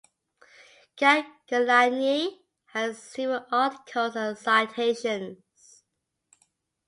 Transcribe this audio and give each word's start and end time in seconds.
Kyagulanyi 0.97 2.39
has 2.73 2.97
several 2.97 3.45
articles 3.51 4.15
and 4.15 4.35
citations. 4.35 5.83